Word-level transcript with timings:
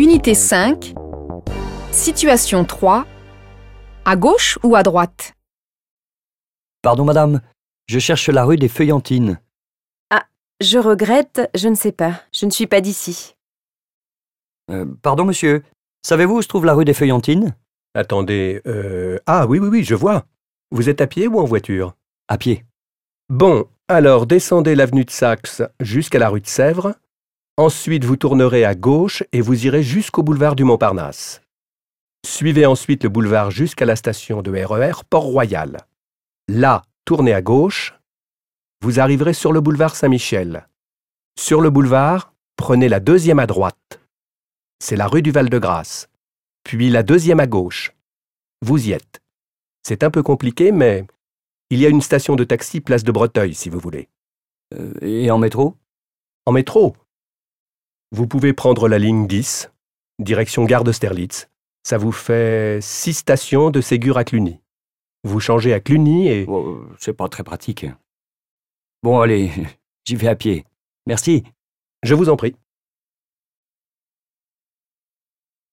Unité 0.00 0.32
5. 0.32 0.94
Situation 1.92 2.64
3. 2.64 3.06
À 4.06 4.16
gauche 4.16 4.58
ou 4.62 4.74
à 4.74 4.82
droite? 4.82 5.34
Pardon, 6.80 7.04
madame. 7.04 7.42
Je 7.86 7.98
cherche 7.98 8.30
la 8.30 8.44
rue 8.46 8.56
des 8.56 8.68
Feuillantines. 8.68 9.38
Je 10.62 10.78
regrette, 10.78 11.50
je 11.54 11.68
ne 11.68 11.74
sais 11.74 11.92
pas. 11.92 12.22
Je 12.32 12.46
ne 12.46 12.50
suis 12.50 12.66
pas 12.66 12.80
d'ici. 12.80 13.36
Euh, 14.70 14.86
pardon, 15.02 15.26
monsieur. 15.26 15.64
Savez-vous 16.00 16.38
où 16.38 16.42
se 16.42 16.48
trouve 16.48 16.64
la 16.64 16.72
rue 16.72 16.86
des 16.86 16.94
Feuillantines? 16.94 17.54
Attendez, 17.94 18.62
euh... 18.66 19.18
Ah 19.26 19.46
oui, 19.46 19.58
oui, 19.58 19.68
oui, 19.68 19.84
je 19.84 19.94
vois. 19.94 20.24
Vous 20.70 20.88
êtes 20.88 21.02
à 21.02 21.06
pied 21.06 21.28
ou 21.28 21.38
en 21.38 21.44
voiture? 21.44 21.94
À 22.26 22.38
pied. 22.38 22.64
Bon, 23.28 23.68
alors 23.86 24.24
descendez 24.24 24.74
l'avenue 24.74 25.04
de 25.04 25.10
Saxe 25.10 25.60
jusqu'à 25.78 26.18
la 26.18 26.30
rue 26.30 26.40
de 26.40 26.46
Sèvres. 26.46 26.94
Ensuite, 27.60 28.06
vous 28.06 28.16
tournerez 28.16 28.64
à 28.64 28.74
gauche 28.74 29.22
et 29.32 29.42
vous 29.42 29.66
irez 29.66 29.82
jusqu'au 29.82 30.22
boulevard 30.22 30.56
du 30.56 30.64
Montparnasse. 30.64 31.42
Suivez 32.26 32.64
ensuite 32.64 33.02
le 33.02 33.10
boulevard 33.10 33.50
jusqu'à 33.50 33.84
la 33.84 33.96
station 33.96 34.40
de 34.40 34.50
RER 34.50 35.04
Port-Royal. 35.10 35.76
Là, 36.48 36.80
tournez 37.04 37.34
à 37.34 37.42
gauche. 37.42 37.92
Vous 38.80 38.98
arriverez 38.98 39.34
sur 39.34 39.52
le 39.52 39.60
boulevard 39.60 39.94
Saint-Michel. 39.94 40.68
Sur 41.38 41.60
le 41.60 41.68
boulevard, 41.68 42.32
prenez 42.56 42.88
la 42.88 42.98
deuxième 42.98 43.38
à 43.38 43.46
droite. 43.46 44.00
C'est 44.82 44.96
la 44.96 45.06
rue 45.06 45.20
du 45.20 45.30
Val-de-Grâce. 45.30 46.08
Puis 46.64 46.88
la 46.88 47.02
deuxième 47.02 47.40
à 47.40 47.46
gauche. 47.46 47.92
Vous 48.62 48.88
y 48.88 48.92
êtes. 48.92 49.20
C'est 49.82 50.02
un 50.02 50.10
peu 50.10 50.22
compliqué, 50.22 50.72
mais 50.72 51.04
il 51.68 51.78
y 51.78 51.84
a 51.84 51.90
une 51.90 52.00
station 52.00 52.36
de 52.36 52.44
taxi 52.44 52.80
place 52.80 53.04
de 53.04 53.12
Breteuil, 53.12 53.52
si 53.52 53.68
vous 53.68 53.80
voulez. 53.80 54.08
Euh, 54.72 54.94
et 55.02 55.30
en 55.30 55.36
métro? 55.36 55.76
En 56.46 56.52
métro. 56.52 56.96
Vous 58.12 58.26
pouvez 58.26 58.52
prendre 58.52 58.88
la 58.88 58.98
ligne 58.98 59.26
10, 59.26 59.70
direction 60.18 60.64
gare 60.64 60.82
d'Austerlitz. 60.82 61.48
Ça 61.84 61.96
vous 61.96 62.12
fait 62.12 62.80
six 62.82 63.14
stations 63.14 63.70
de 63.70 63.80
Ségur 63.80 64.18
à 64.18 64.24
Cluny. 64.24 64.58
Vous 65.22 65.38
changez 65.38 65.72
à 65.72 65.80
Cluny 65.80 66.28
et... 66.28 66.44
Oh, 66.48 66.82
C'est 66.98 67.12
pas 67.12 67.28
très 67.28 67.44
pratique. 67.44 67.86
Bon, 69.02 69.20
allez, 69.20 69.50
j'y 70.04 70.16
vais 70.16 70.28
à 70.28 70.34
pied. 70.34 70.64
Merci. 71.06 71.44
Je 72.02 72.14
vous 72.14 72.28
en 72.28 72.36
prie. 72.36 72.56